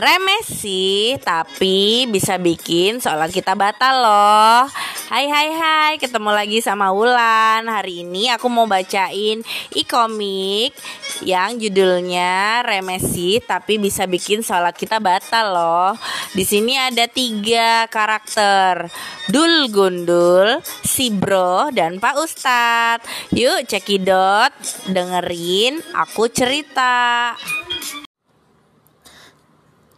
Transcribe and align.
Remeh 0.00 0.40
sih, 0.48 1.20
tapi 1.20 2.08
bisa 2.08 2.40
bikin 2.40 3.04
sholat 3.04 3.28
kita 3.28 3.52
batal 3.52 4.00
loh. 4.00 4.64
Hai 5.12 5.28
hai 5.28 5.48
hai, 5.52 5.92
ketemu 6.00 6.32
lagi 6.32 6.64
sama 6.64 6.88
Wulan. 6.88 7.68
Hari 7.68 8.08
ini 8.08 8.32
aku 8.32 8.48
mau 8.48 8.64
bacain 8.64 9.44
e-komik 9.76 10.72
yang 11.20 11.60
judulnya 11.60 12.64
Remeh 12.64 12.96
sih, 12.96 13.44
tapi 13.44 13.76
bisa 13.76 14.08
bikin 14.08 14.40
sholat 14.40 14.72
kita 14.72 15.04
batal 15.04 15.52
loh. 15.52 15.92
Di 16.32 16.48
sini 16.48 16.80
ada 16.80 17.04
tiga 17.04 17.84
karakter, 17.92 18.88
Dul 19.28 19.68
Gundul, 19.68 20.64
si 20.80 21.12
Bro, 21.12 21.76
dan 21.76 22.00
Pak 22.00 22.16
Ustadz. 22.16 23.36
Yuk 23.36 23.68
cekidot, 23.68 24.48
dengerin 24.88 25.76
aku 25.92 26.32
cerita. 26.32 27.36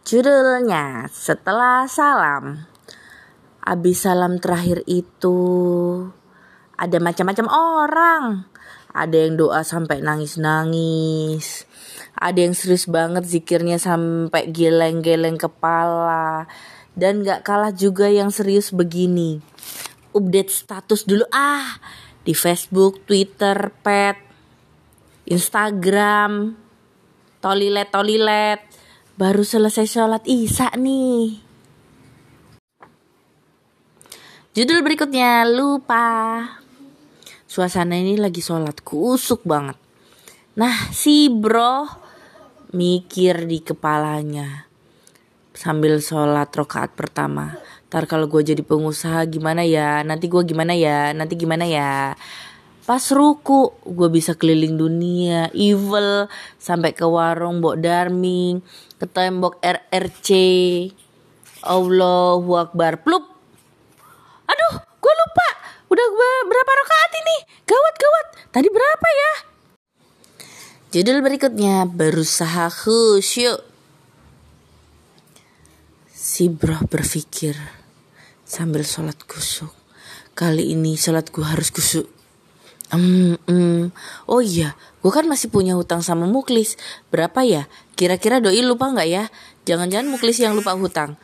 Judulnya 0.03 1.07
Setelah 1.07 1.87
Salam. 1.87 2.67
Abis 3.63 4.03
salam 4.03 4.35
terakhir 4.35 4.83
itu 4.83 5.39
ada 6.75 6.99
macam-macam 6.99 7.47
orang. 7.47 8.23
Ada 8.91 9.15
yang 9.15 9.39
doa 9.39 9.63
sampai 9.63 10.03
nangis-nangis. 10.03 11.63
Ada 12.19 12.35
yang 12.35 12.51
serius 12.51 12.91
banget 12.91 13.23
zikirnya 13.23 13.79
sampai 13.79 14.51
geleng-geleng 14.51 15.39
kepala. 15.39 16.51
Dan 16.91 17.23
gak 17.23 17.47
kalah 17.47 17.71
juga 17.71 18.11
yang 18.11 18.27
serius 18.27 18.75
begini. 18.75 19.39
Update 20.11 20.51
status 20.51 21.07
dulu 21.07 21.23
ah. 21.31 21.79
Di 22.27 22.35
Facebook, 22.35 23.07
Twitter, 23.07 23.71
Pet, 23.79 24.19
Instagram, 25.31 26.59
Tolilet-tolilet 27.39 28.72
Baru 29.13 29.45
selesai 29.45 29.85
sholat 29.85 30.25
isya 30.25 30.73
nih. 30.73 31.37
Judul 34.57 34.81
berikutnya 34.81 35.45
lupa. 35.45 36.41
Suasana 37.45 37.93
ini 37.93 38.17
lagi 38.17 38.41
sholat 38.41 38.81
kusuk 38.81 39.45
banget. 39.45 39.77
Nah 40.57 40.89
si 40.89 41.29
bro 41.29 41.85
mikir 42.73 43.45
di 43.45 43.61
kepalanya 43.61 44.65
sambil 45.53 46.01
sholat 46.01 46.49
rokaat 46.49 46.97
pertama. 46.97 47.61
Ntar 47.93 48.09
kalau 48.09 48.25
gue 48.25 48.41
jadi 48.41 48.65
pengusaha 48.65 49.29
gimana 49.29 49.61
ya? 49.61 50.01
Nanti 50.01 50.25
gue 50.25 50.41
gimana 50.41 50.73
ya? 50.73 51.13
Nanti 51.13 51.37
gimana 51.37 51.69
ya? 51.69 52.17
Pas 52.83 53.03
ruku 53.15 53.71
gue 53.87 54.09
bisa 54.11 54.35
keliling 54.35 54.75
dunia 54.75 55.47
Evil 55.55 56.27
sampai 56.59 56.91
ke 56.91 57.07
warung 57.07 57.63
Bok 57.63 57.79
Darming 57.79 58.59
Ke 58.99 59.07
tembok 59.07 59.55
RRC 59.63 60.29
Allahu 61.63 62.59
Akbar. 62.59 62.99
Plup. 63.07 63.23
Aduh 64.43 64.75
gue 64.83 65.13
lupa. 65.15 65.47
Udah 65.87 66.07
gue 66.11 66.31
berapa 66.51 66.71
rakaat 66.75 67.11
ini? 67.23 67.37
Gawat 67.63 67.95
gawat. 67.95 68.27
Tadi 68.51 68.67
berapa 68.67 69.07
ya? 69.07 69.33
Judul 70.91 71.23
berikutnya 71.23 71.87
Berusaha 71.87 72.67
khusyuk. 72.67 73.63
Si 76.11 76.51
bro 76.51 76.83
berpikir 76.87 77.55
Sambil 78.43 78.83
sholat 78.83 79.19
kusuk 79.23 79.71
Kali 80.35 80.71
ini 80.71 80.95
sholat 80.99 81.31
gue 81.31 81.43
harus 81.43 81.71
kusuk 81.71 82.22
Hmm, 82.93 83.41
hmm. 83.49 83.89
Oh 84.29 84.45
iya, 84.45 84.77
gue 85.01 85.09
kan 85.09 85.25
masih 85.25 85.49
punya 85.49 85.73
hutang 85.73 86.05
sama 86.05 86.29
Muklis. 86.29 86.77
Berapa 87.09 87.41
ya? 87.41 87.65
Kira-kira 87.97 88.37
doi 88.37 88.61
lupa 88.61 88.93
nggak 88.93 89.09
ya? 89.09 89.33
Jangan-jangan 89.65 90.13
Muklis 90.13 90.37
yang 90.37 90.53
lupa 90.53 90.77
hutang. 90.77 91.17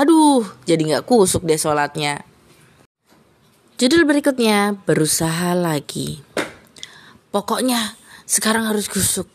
Aduh, 0.00 0.48
jadi 0.64 0.80
nggak 0.80 1.04
kusuk 1.04 1.44
deh 1.44 1.60
sholatnya. 1.60 2.24
Judul 3.76 4.08
berikutnya, 4.08 4.80
berusaha 4.88 5.52
lagi. 5.52 6.24
Pokoknya, 7.28 8.00
sekarang 8.24 8.64
harus 8.68 8.88
kusuk. 8.88 9.28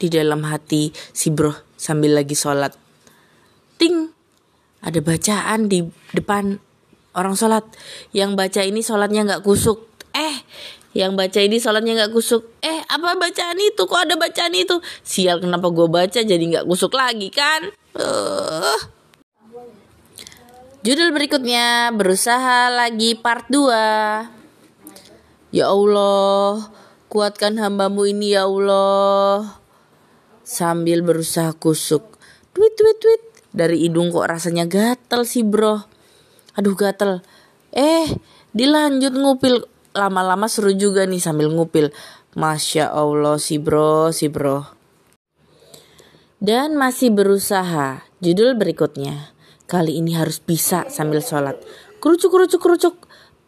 Di 0.00 0.08
dalam 0.08 0.44
hati 0.48 0.96
si 1.12 1.28
bro 1.28 1.52
sambil 1.76 2.16
lagi 2.16 2.32
sholat. 2.32 2.72
Ting, 3.76 4.08
ada 4.80 4.96
bacaan 5.04 5.68
di 5.68 5.84
depan 6.16 6.56
orang 7.12 7.36
sholat. 7.36 7.64
Yang 8.12 8.30
baca 8.36 8.60
ini 8.64 8.80
sholatnya 8.80 9.28
nggak 9.28 9.44
kusuk. 9.44 9.88
Eh, 10.16 10.36
yang 10.90 11.14
baca 11.14 11.38
ini 11.38 11.62
sholatnya 11.62 12.02
nggak 12.02 12.12
kusuk. 12.14 12.50
Eh 12.58 12.82
apa 12.86 13.14
bacaan 13.14 13.58
itu? 13.62 13.82
Kok 13.86 14.00
ada 14.00 14.14
bacaan 14.18 14.54
itu? 14.58 14.82
Sial 15.06 15.38
kenapa 15.38 15.70
gue 15.70 15.86
baca 15.86 16.18
jadi 16.18 16.40
nggak 16.40 16.66
kusuk 16.66 16.94
lagi 16.94 17.30
kan? 17.30 17.70
Uh. 17.94 18.78
judul 20.80 21.12
berikutnya 21.12 21.92
berusaha 21.92 22.72
lagi 22.72 23.12
part 23.12 23.44
2 23.52 25.52
ya 25.52 25.68
Allah 25.68 26.72
kuatkan 27.10 27.58
hambamu 27.58 28.06
ini 28.06 28.38
ya 28.38 28.46
Allah. 28.46 29.58
Sambil 30.46 31.02
berusaha 31.02 31.50
kusuk. 31.58 32.16
Tweet 32.54 32.74
tweet 32.78 32.98
tweet. 33.02 33.22
Dari 33.50 33.82
hidung 33.82 34.14
kok 34.14 34.30
rasanya 34.30 34.70
gatel 34.70 35.26
sih 35.26 35.42
bro. 35.42 35.82
Aduh 36.54 36.78
gatel. 36.78 37.18
Eh 37.74 38.06
dilanjut 38.54 39.14
ngupil 39.14 39.66
lama-lama 39.94 40.46
seru 40.46 40.74
juga 40.74 41.06
nih 41.06 41.22
sambil 41.22 41.50
ngupil. 41.50 41.90
Masya 42.38 42.94
Allah 42.94 43.36
si 43.42 43.58
bro, 43.58 44.14
si 44.14 44.30
bro. 44.30 44.62
Dan 46.40 46.78
masih 46.78 47.12
berusaha. 47.12 48.06
Judul 48.22 48.56
berikutnya. 48.56 49.34
Kali 49.68 50.00
ini 50.00 50.16
harus 50.16 50.40
bisa 50.40 50.88
sambil 50.88 51.20
sholat. 51.20 51.60
Kerucuk, 52.00 52.32
kerucuk, 52.32 52.60
kerucuk. 52.62 52.96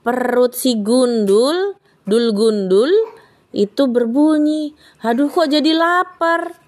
Perut 0.03 0.53
si 0.53 0.83
gundul, 0.83 1.79
dul 2.05 2.35
gundul, 2.35 2.91
itu 3.55 3.87
berbunyi. 3.87 4.75
Aduh 5.07 5.31
kok 5.31 5.47
jadi 5.47 5.73
lapar. 5.73 6.59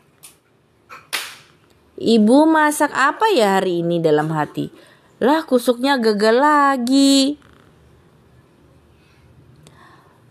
Ibu 1.94 2.46
masak 2.46 2.90
apa 2.90 3.30
ya 3.30 3.58
hari 3.58 3.82
ini 3.82 4.02
dalam 4.02 4.30
hati? 4.30 4.70
Lah 5.22 5.46
kusuknya 5.46 5.98
gagal 5.98 6.36
lagi. 6.36 7.38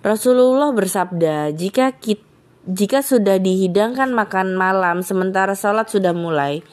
Rasulullah 0.04 0.76
bersabda, 0.76 1.56
jika 1.56 1.96
kita 1.96 2.34
jika 2.64 3.04
sudah 3.04 3.44
dihidangkan 3.44 4.16
makan 4.16 4.56
malam 4.56 5.04
sementara 5.04 5.52
sholat 5.52 5.92
sudah 5.92 6.16
mulai 6.16 6.64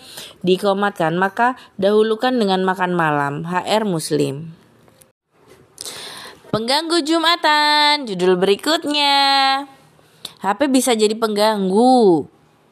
dikomatkan 0.46 1.18
maka 1.18 1.58
dahulukan 1.82 2.30
dengan 2.30 2.62
makan 2.62 2.94
malam. 2.94 3.42
HR 3.42 3.82
Muslim. 3.90 4.54
Pengganggu 6.54 7.02
Jumatan 7.02 8.06
judul 8.06 8.38
berikutnya. 8.38 9.18
HP 10.46 10.70
bisa 10.70 10.94
jadi 10.94 11.14
pengganggu. 11.18 12.26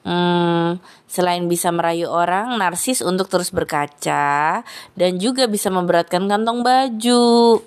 Hmm, 0.06 0.78
Selain 1.10 1.42
bisa 1.50 1.74
merayu 1.74 2.06
orang 2.08 2.56
narsis 2.56 3.04
untuk 3.04 3.28
terus 3.28 3.50
berkaca 3.52 4.62
Dan 4.94 5.20
juga 5.20 5.44
bisa 5.50 5.68
memberatkan 5.68 6.24
kantong 6.30 6.64
baju 6.64 7.60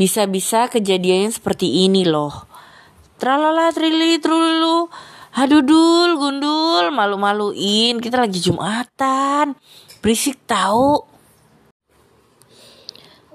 bisa-bisa 0.00 0.72
kejadiannya 0.72 1.28
seperti 1.28 1.84
ini 1.84 2.08
loh. 2.08 2.48
Tralala 3.20 3.68
trili 3.68 4.16
trulu. 4.16 4.88
Aduh 5.36 5.60
dul, 5.60 6.16
gundul, 6.16 6.88
malu-maluin. 6.88 8.00
Kita 8.00 8.16
lagi 8.16 8.40
Jumatan. 8.40 9.60
Berisik 10.00 10.40
tahu. 10.48 11.04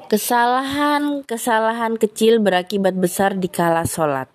Kesalahan-kesalahan 0.09 2.01
kecil 2.01 2.41
berakibat 2.41 2.97
besar 2.97 3.37
di 3.37 3.45
kala 3.45 3.85
sholat. 3.85 4.25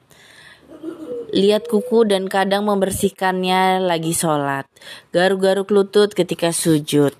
Lihat 1.34 1.66
kuku 1.66 2.06
dan 2.06 2.30
kadang 2.30 2.66
membersihkannya 2.70 3.82
lagi 3.82 4.14
sholat. 4.14 4.70
Garuk-garuk 5.10 5.70
lutut 5.74 6.14
ketika 6.14 6.54
sujud. 6.54 7.14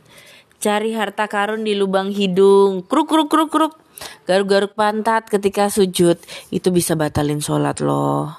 Cari 0.61 0.93
harta 0.93 1.25
karun 1.25 1.65
di 1.65 1.73
lubang 1.73 2.13
hidung. 2.13 2.85
Kruk 2.85 3.09
kruk 3.09 3.33
kruk 3.33 3.49
kruk. 3.49 3.75
Garuk-garuk 4.29 4.77
pantat 4.77 5.29
ketika 5.29 5.73
sujud 5.73 6.21
itu 6.53 6.69
bisa 6.69 6.93
batalin 6.97 7.41
sholat 7.41 7.81
loh. 7.81 8.37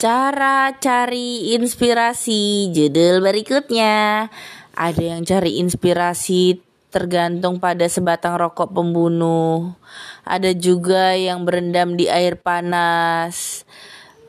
Cara 0.00 0.72
cari 0.78 1.52
inspirasi 1.52 2.72
judul 2.72 3.20
berikutnya. 3.20 4.28
Ada 4.72 5.02
yang 5.02 5.26
cari 5.28 5.60
inspirasi 5.60 6.62
tergantung 6.88 7.60
pada 7.60 7.84
sebatang 7.90 8.40
rokok 8.40 8.72
pembunuh. 8.72 9.76
Ada 10.24 10.56
juga 10.56 11.12
yang 11.12 11.44
berendam 11.44 11.98
di 11.98 12.08
air 12.08 12.40
panas. 12.40 13.68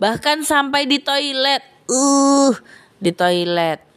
Bahkan 0.03 0.43
sampai 0.43 0.83
di 0.89 0.99
toilet. 0.99 1.63
Uh, 1.87 2.51
di 2.99 3.15
toilet. 3.15 3.88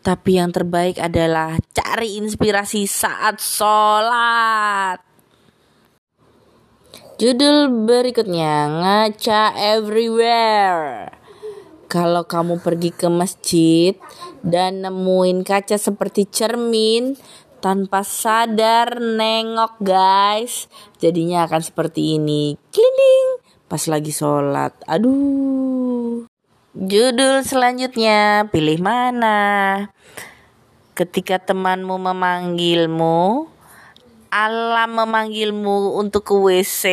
Tapi 0.00 0.40
yang 0.40 0.48
terbaik 0.48 0.96
adalah 0.96 1.60
cari 1.76 2.16
inspirasi 2.16 2.88
saat 2.88 3.36
sholat. 3.36 4.96
Judul 7.20 7.84
berikutnya 7.84 8.80
ngaca 8.80 9.52
everywhere. 9.60 11.12
Kalau 11.84 12.24
kamu 12.24 12.64
pergi 12.64 12.96
ke 12.96 13.12
masjid 13.12 13.92
dan 14.40 14.80
nemuin 14.80 15.44
kaca 15.44 15.76
seperti 15.76 16.24
cermin, 16.32 17.18
tanpa 17.60 18.00
sadar 18.08 18.96
nengok 18.96 19.84
guys, 19.84 20.72
jadinya 20.96 21.44
akan 21.44 21.60
seperti 21.60 22.16
ini. 22.16 22.56
Klining 22.72 23.44
pas 23.68 23.84
lagi 23.86 24.10
sholat. 24.10 24.72
Aduh. 24.88 25.79
Judul 26.70 27.42
selanjutnya, 27.42 28.46
pilih 28.46 28.78
mana? 28.78 29.90
Ketika 30.94 31.42
temanmu 31.42 31.98
memanggilmu, 31.98 33.50
alam 34.30 34.90
memanggilmu 34.94 35.98
untuk 35.98 36.30
ke 36.30 36.34
WC, 36.38 36.84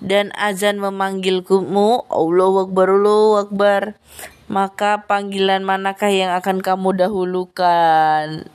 dan 0.00 0.32
azan 0.32 0.80
memanggilmu, 0.80 2.08
Allah 2.08 2.54
Akbar, 2.64 2.88
Allah 2.88 3.44
Akbar, 3.44 3.82
maka 4.48 5.04
panggilan 5.04 5.60
manakah 5.60 6.08
yang 6.08 6.32
akan 6.32 6.64
kamu 6.64 7.04
dahulukan? 7.04 8.48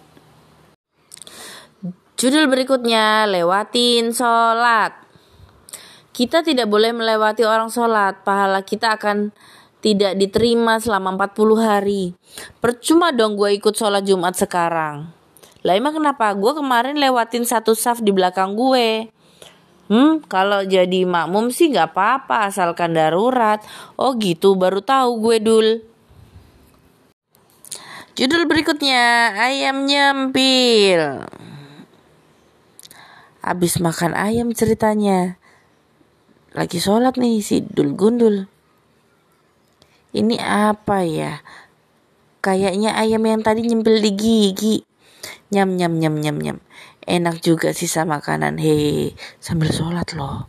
Judul 2.18 2.50
berikutnya, 2.50 3.30
lewatin 3.30 4.10
sholat. 4.10 4.89
Kita 6.18 6.42
tidak 6.42 6.66
boleh 6.66 6.98
melewati 6.98 7.45
orang 7.45 7.69
sholat, 7.69 8.25
pahala 8.25 8.66
kita 8.66 8.98
akan 8.98 9.30
tidak 9.86 10.18
diterima 10.18 10.82
selama 10.82 11.14
40 11.14 11.62
hari. 11.62 12.18
Percuma 12.58 13.14
dong 13.14 13.38
gue 13.38 13.54
ikut 13.54 13.78
sholat 13.78 14.02
Jumat 14.02 14.34
sekarang. 14.34 15.14
Lah 15.62 15.74
emang 15.78 16.02
kenapa? 16.02 16.34
Gue 16.34 16.58
kemarin 16.58 16.98
lewatin 16.98 17.46
satu 17.46 17.78
saf 17.78 18.02
di 18.02 18.10
belakang 18.10 18.58
gue. 18.58 19.14
Hmm, 19.86 20.26
kalau 20.26 20.66
jadi 20.66 21.06
makmum 21.06 21.54
sih 21.54 21.70
gak 21.70 21.94
apa-apa 21.94 22.50
asalkan 22.50 22.98
darurat. 22.98 23.62
Oh 23.94 24.18
gitu, 24.18 24.58
baru 24.58 24.82
tahu 24.82 25.22
gue 25.22 25.38
dul. 25.38 25.68
Judul 28.18 28.50
berikutnya, 28.50 29.38
ayam 29.38 29.86
nyempil. 29.86 31.30
Abis 33.46 33.78
makan 33.78 34.18
ayam 34.18 34.50
ceritanya. 34.50 35.38
Lagi 36.58 36.81
sholat 36.81 37.22
nih 37.22 37.46
si 37.46 37.62
dul 37.62 37.94
gundul. 37.94 38.50
Ini 40.16 40.40
apa 40.40 41.04
ya? 41.04 41.44
Kayaknya 42.40 42.96
ayam 42.96 43.20
yang 43.28 43.44
tadi 43.44 43.68
nyempil 43.68 44.00
di 44.00 44.12
gigi. 44.16 44.76
Nyam 45.52 45.76
nyam 45.76 46.00
nyam 46.00 46.16
nyam 46.16 46.38
nyam. 46.40 46.58
Enak 47.04 47.44
juga 47.44 47.76
sisa 47.76 48.08
makanan. 48.08 48.56
Hei, 48.56 49.12
sambil 49.44 49.76
sholat 49.76 50.16
loh. 50.16 50.48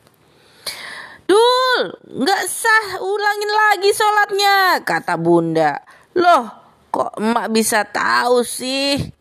Dul, 1.27 1.99
nggak 2.23 2.43
sah 2.47 3.03
ulangin 3.03 3.51
lagi 3.51 3.91
sholatnya, 3.91 4.57
kata 4.87 5.19
bunda. 5.19 5.83
Loh, 6.15 6.47
kok 6.95 7.19
emak 7.19 7.51
bisa 7.51 7.83
tahu 7.83 8.47
sih? 8.47 9.16